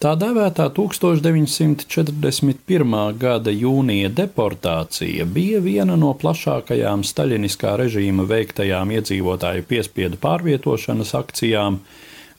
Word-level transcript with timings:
Tā 0.00 0.14
dēvētā 0.16 0.64
1941. 0.72 2.94
gada 3.20 3.52
jūnija 3.52 4.08
deportācija 4.16 5.26
bija 5.28 5.60
viena 5.60 5.92
no 6.00 6.16
plašākajām 6.22 7.04
staļiniskā 7.04 7.74
režīma 7.82 8.24
veiktajām 8.30 8.94
iedzīvotāju 8.96 9.66
piespiedu 9.68 10.16
pārvietošanas 10.22 11.12
akcijām, 11.18 11.76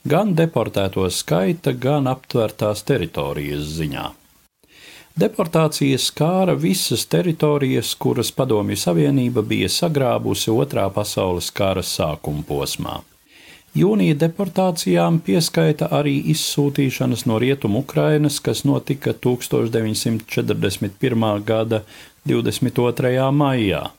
gan 0.02 0.34
deportēto 0.40 1.06
skaita, 1.06 1.70
gan 1.86 2.10
aptvērtās 2.10 2.82
teritorijas 2.90 3.70
ziņā. 3.76 4.08
Deportācija 5.22 6.02
skāra 6.02 6.58
visas 6.58 7.06
teritorijas, 7.06 7.94
kuras 7.94 8.34
Padomju 8.34 8.74
Savienība 8.88 9.46
bija 9.46 9.70
sagrābusi 9.70 10.50
Otrā 10.50 10.90
pasaules 10.90 11.54
kara 11.54 11.86
sākuma 11.86 12.42
posmā. 12.42 13.11
Jūnija 13.72 14.12
deportācijām 14.20 15.22
pieskaita 15.24 15.86
arī 15.96 16.18
izsūtīšanas 16.28 17.24
no 17.24 17.40
rietumu 17.40 17.80
Ukrainas, 17.80 18.36
kas 18.44 18.68
notika 18.68 19.16
1941. 19.16 21.40
gada 21.48 21.80
22. 22.28 23.32
maijā. 23.32 23.96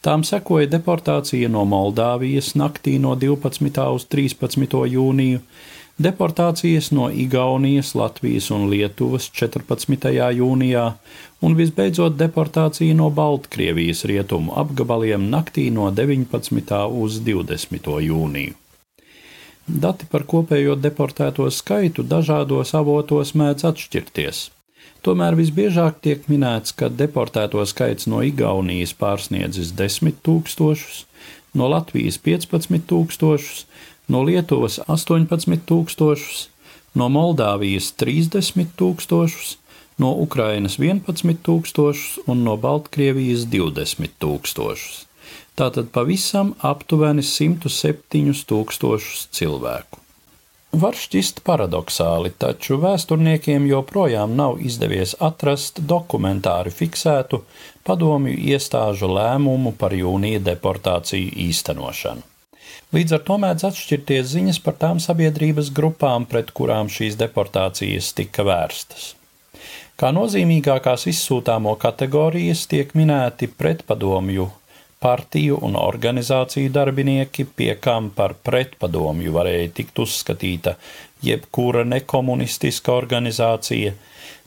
Tām 0.00 0.24
sekoja 0.24 0.72
deportācija 0.72 1.52
no 1.52 1.68
Moldāvijas 1.68 2.56
naktī 2.56 2.96
no 2.96 3.12
12. 3.12 3.84
uz 3.98 4.08
13. 4.08 4.88
jūniju, 4.94 5.44
deportācijas 6.00 6.88
no 6.96 7.12
Igaunijas, 7.12 7.92
Latvijas 7.94 8.48
un 8.56 8.72
Lietuvas 8.72 9.28
14. 9.42 10.08
jūnijā 10.38 10.96
un 11.44 11.60
visbeidzot 11.60 12.16
deportācija 12.16 12.96
no 12.96 13.12
Baltkrievijas 13.20 14.08
rietumu 14.08 14.56
apgabaliem 14.64 15.28
naktī 15.28 15.68
no 15.68 15.92
19. 15.92 16.80
uz 17.04 17.20
20. 17.28 18.00
jūniju. 18.08 18.59
Dati 19.70 20.06
par 20.10 20.24
kopējo 20.26 20.74
deportēto 20.74 21.44
skaitu 21.54 22.02
dažādos 22.02 22.72
avotos 22.74 23.36
mēdz 23.38 23.68
atšķirties. 23.68 24.38
Tomēr 25.06 25.36
visbiežāk 25.38 26.00
tiek 26.02 26.24
minēts, 26.26 26.74
ka 26.74 26.88
deportēto 26.90 27.62
skaits 27.70 28.08
no 28.10 28.18
Igaunijas 28.26 28.92
pārsniedzis 28.98 29.70
10 29.78 30.18
tūkstošus, 30.26 31.04
no 31.54 31.68
Latvijas 31.70 32.18
15 32.18 32.82
tūkstošus, 32.90 33.60
no 34.10 34.24
Lietuvas 34.26 34.80
18 34.90 35.62
tūkstošus, 35.70 36.48
no 36.98 37.06
Moldāvijas 37.06 37.92
30 38.02 38.74
tūkstošus, 38.80 39.54
no 40.02 40.10
Ukrainas 40.26 40.80
11 40.82 41.46
tūkstošus 41.46 42.26
un 42.26 42.42
no 42.48 42.58
Baltkrievijas 42.58 43.46
20 43.54 44.18
tūkstošus 44.18 45.06
tātad 45.60 45.90
pavisam 45.92 46.54
aptuveni 46.64 47.24
107 47.26 48.44
tūkstošus 48.48 49.26
cilvēku. 49.36 50.00
Var 50.70 50.94
šķist 50.94 51.40
paradoxāli, 51.42 52.30
taču 52.38 52.76
vēsturniekiem 52.78 53.64
joprojām 53.66 54.36
nav 54.38 54.60
izdevies 54.62 55.16
atrast 55.18 55.80
dokumentāri 55.92 56.70
fiksētu 56.70 57.40
padomju 57.84 58.36
iestāžu 58.52 59.10
lēmumu 59.10 59.74
par 59.80 59.96
jūnija 59.98 60.38
deportāciju 60.46 61.32
īstenošanu. 61.48 62.22
Līdz 62.94 63.16
ar 63.18 63.24
to 63.26 63.38
mēdz 63.42 63.66
atšķirties 63.66 64.30
ziņas 64.30 64.62
par 64.62 64.78
tām 64.78 65.02
sabiedrības 65.02 65.72
grupām, 65.74 66.26
pret 66.30 66.54
kurām 66.54 66.86
šīs 66.90 67.18
deportācijas 67.18 68.14
tika 68.14 68.46
vērstas. 68.46 69.16
Kā 69.98 70.14
nozīmīgākās 70.14 71.10
izsūtāmo 71.10 71.74
kategorijas 71.82 72.64
tiek 72.70 72.94
minēti 72.96 73.50
pretpadomju 73.50 74.46
partiju 75.00 75.58
un 75.64 75.78
organizāciju 75.80 76.70
darbinieki, 76.74 77.46
pie 77.56 77.72
kam 77.80 78.10
par 78.16 78.34
pretpadomju 78.44 79.32
varēja 79.32 79.70
tikt 79.78 80.02
uzskatīta 80.04 80.74
jebkura 81.24 81.86
nekomunistiska 81.88 82.92
organizācija, 82.92 83.94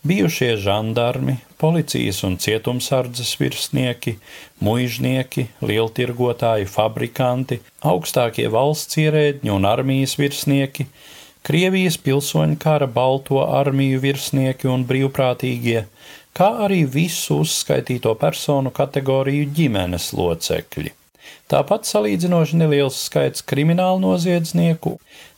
bijušie 0.06 0.52
žandarmi, 0.62 1.40
policijas 1.58 2.22
un 2.28 2.38
cietumsardzes 2.38 3.34
virsnieki, 3.40 4.18
muižnieki, 4.62 5.48
lieltirgotāji, 5.66 6.70
fabrikanti, 6.70 7.59
augstākie 7.81 8.46
valsts 8.53 9.02
ierēdņi 9.02 9.53
un 9.58 9.70
armijas 9.70 10.18
virsnieki, 10.22 10.88
Krievijas 11.44 11.97
pilsoņu 12.00 12.56
kara 12.56 12.88
balto 12.88 13.41
armiju 13.44 13.97
virsnieki 14.00 14.70
un 14.72 14.85
brīvprātīgie, 14.88 15.81
kā 16.38 16.50
arī 16.66 16.84
visu 16.90 17.42
uzskaitīto 17.44 18.14
personu 18.20 18.74
kategoriju 18.74 19.50
ģimenes 19.58 20.12
locekļi. 20.18 20.94
Tāpat 21.52 21.86
salīdzinoši 21.88 22.58
neliels 22.60 22.98
skaits 23.08 23.44
kriminālu 23.46 24.02
noziedznieku, 24.02 24.96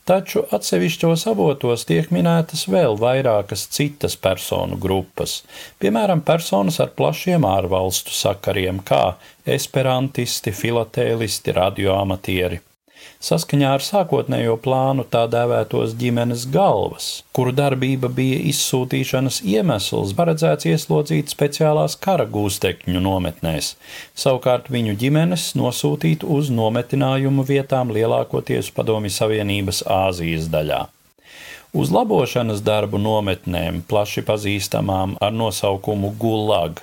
taču 0.07 0.45
atsevišķos 0.55 1.25
avotos 1.31 1.85
tiek 1.89 2.11
minētas 2.13 2.67
vēl 2.71 2.95
vairākas 3.01 3.65
citas 3.73 4.15
personu 4.15 4.77
grupas, 4.81 5.39
piemēram, 5.81 6.21
personas 6.25 6.79
ar 6.83 6.93
plašiem 6.97 7.47
ārvalstu 7.49 8.13
sakariem, 8.15 8.83
kā 8.85 9.17
esperantisti, 9.57 10.53
filatēlisti, 10.55 11.57
radioamatieri 11.59 12.61
saskaņā 13.23 13.73
ar 13.77 13.83
sākotnējo 13.83 14.55
plānu 14.61 15.05
tā 15.11 15.25
dēvētos 15.31 15.95
ģimenes 15.99 16.47
galvas, 16.53 17.09
kuru 17.35 17.53
darbība 17.55 18.09
bija 18.09 18.39
izsūtīšanas 18.51 19.41
iemesls, 19.43 20.15
paredzēts 20.17 20.69
ieslodzīt 20.71 21.33
speciālās 21.33 21.97
kara 22.01 22.27
gūstekņu 22.29 23.03
nometnēs, 23.03 23.75
savukārt 24.15 24.71
viņu 24.73 24.97
ģimenes 25.03 25.51
nosūtīt 25.59 26.25
uz 26.25 26.51
nometinājumu 26.53 27.45
vietām 27.47 27.93
lielākoties 27.95 28.73
Padomju 28.75 29.13
Savienības 29.13 29.85
Āzijas 29.85 30.51
daļā. 30.53 30.85
Uz 31.75 31.89
labošanas 31.91 32.61
darbu 32.63 32.95
nometnēm, 33.03 33.81
plaši 33.89 34.21
pazīstamām 34.23 35.17
ar 35.19 35.33
nosaukumu 35.35 36.13
Gulag, 36.21 36.77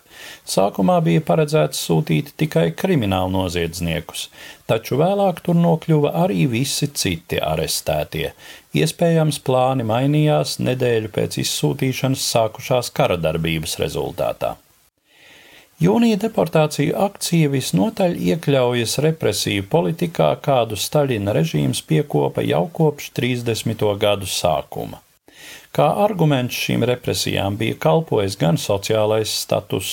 sākumā 0.44 0.98
bija 1.06 1.22
paredzēts 1.24 1.80
sūtīt 1.86 2.34
tikai 2.42 2.66
kriminālu 2.76 3.32
noziedzniekus, 3.32 4.26
taču 4.68 4.98
vēlāk 5.00 5.40
tur 5.46 5.56
nokļuva 5.56 6.12
arī 6.26 6.44
visi 6.52 6.90
citi 6.92 7.40
arestētie. 7.40 8.34
Iespējams, 8.76 9.38
plāni 9.46 9.88
mainījās 9.88 10.58
nedēļu 10.60 11.14
pēc 11.16 11.40
izsūtīšanas 11.40 12.28
sākušās 12.34 12.92
kara 12.92 13.16
darbības 13.16 13.78
rezultātā. 13.80 14.58
Jūnija 15.82 16.14
deportāciju 16.22 16.92
akcija 17.00 17.48
visnotaļ 17.50 18.12
iekļaujas 18.22 18.92
represiju 19.02 19.64
politikā, 19.72 20.28
kādu 20.44 20.76
Staļina 20.78 21.32
režīms 21.34 21.80
piekopa 21.88 22.44
jau 22.46 22.68
kopš 22.76 23.08
30. 23.16 23.82
gadu 23.98 24.28
sākuma. 24.30 25.00
Kā 25.74 25.88
arguments 26.04 26.54
šīm 26.54 26.84
represijām 26.86 27.56
bija 27.58 27.80
kalpojis 27.82 28.36
gan 28.38 28.60
sociālais 28.62 29.32
status, 29.42 29.90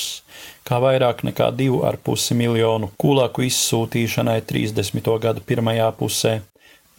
kā 0.68 0.78
vairāk 0.84 1.24
nekā 1.26 1.50
2,5 1.58 2.38
miljonu 2.38 2.92
kulaku 3.02 3.48
izsūtīšanai 3.48 4.44
30. 4.52 5.10
gada 5.26 5.42
pirmajā 5.42 5.90
pusē, 5.98 6.36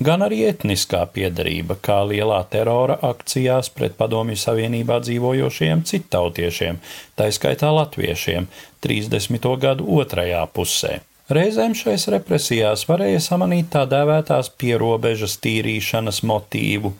gan 0.00 0.24
arī 0.24 0.40
etniskā 0.48 1.02
piedarība, 1.14 1.76
kā 1.84 2.00
lielā 2.08 2.40
terora 2.52 2.96
akcijās 3.10 3.70
pret 3.76 3.98
Padomju 4.00 4.38
Savienībā 4.40 5.00
dzīvojošiem 5.04 5.84
cittautiešiem, 5.92 6.80
tā 7.16 7.28
skaitā 7.36 7.70
latviešiem, 7.76 8.48
30. 8.84 9.48
gadu 9.60 9.86
otrajā 10.00 10.42
pusē. 10.56 10.98
Reizēm 11.30 11.76
šais 11.78 12.08
represijās 12.10 12.82
varēja 12.88 13.20
samanīt 13.22 13.68
tā 13.70 13.84
dēvētās 13.86 14.48
pierobežas 14.58 15.36
tīrīšanas 15.44 16.24
motīvu. 16.26 16.90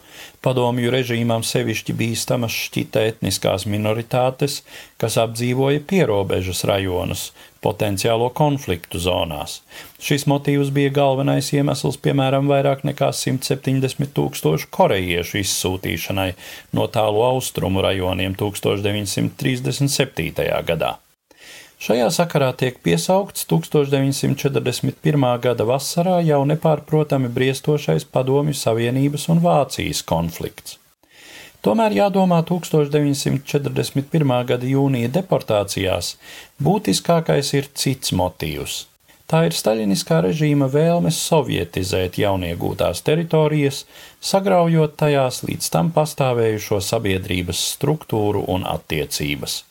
Padomju 0.47 0.93
režīmam 0.95 1.43
sevišķi 1.43 1.97
bīstamas 1.99 2.55
šķita 2.69 3.03
etniskās 3.09 3.67
minoritātes, 3.67 4.61
kas 5.03 5.19
apdzīvoja 5.19 5.83
pierobežas 5.83 6.63
rajonus, 6.71 7.35
potenciālo 7.59 8.31
konfliktu 8.31 9.03
zonās. 9.03 9.67
Šis 9.99 10.29
motīvs 10.31 10.71
bija 10.79 10.95
galvenais 11.03 11.51
iemesls, 11.51 11.99
piemēram, 11.99 12.47
vairāk 12.55 12.87
nekā 12.87 13.11
170 13.11 14.15
tūkstošu 14.15 14.71
korejiešu 14.71 15.43
izsūtīšanai 15.43 16.31
no 16.79 16.87
tālu 16.87 17.27
austrumu 17.35 17.83
rajoniem 17.83 18.39
1937. 18.39 20.55
gadā. 20.71 21.01
Šajā 21.81 22.11
sakarā 22.13 22.51
tiek 22.61 22.77
piesaukts 22.85 23.47
1941. 23.49 25.23
gada 25.41 25.65
vasarā 25.65 26.19
jau 26.21 26.43
nepārprotami 26.45 27.31
briestošais 27.33 28.05
Padomju 28.05 28.53
Savienības 28.53 29.25
un 29.33 29.41
Vācijas 29.41 30.03
konflikts. 30.05 30.77
Tomēr 31.65 31.97
jādomā 31.97 32.43
1941. 32.51 34.35
gada 34.51 34.69
jūnija 34.69 35.09
deportācijās 35.15 36.19
būtiskākais 36.61 37.55
ir 37.57 37.73
cits 37.73 38.13
motīvs. 38.13 38.85
Tā 39.25 39.47
ir 39.49 39.57
staļiniskā 39.57 40.21
režīma 40.29 40.69
vēlme 40.69 41.09
sovietizēt 41.17 42.21
jauniegūtās 42.21 43.01
teritorijas, 43.09 43.87
sagraujot 44.21 45.01
tajās 45.01 45.41
līdz 45.49 45.73
tam 45.73 45.97
pastāvējušo 45.97 46.85
sabiedrības 46.93 47.65
struktūru 47.73 48.45
un 48.53 48.69
attiecības. 48.69 49.63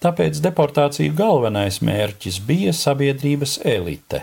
Tāpēc 0.00 0.38
deportāciju 0.40 1.12
galvenais 1.12 1.82
mērķis 1.84 2.38
bija 2.48 2.72
sabiedrības 2.72 3.58
elite, 3.68 4.22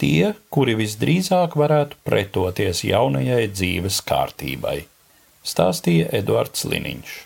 tie, 0.00 0.32
kuri 0.48 0.78
visdrīzāk 0.78 1.56
varētu 1.60 1.98
pretoties 2.08 2.80
jaunajai 2.88 3.42
dzīves 3.52 4.00
kārtībai, 4.08 4.78
stāstīja 5.44 6.08
Eduards 6.22 6.64
Liniņš. 6.64 7.18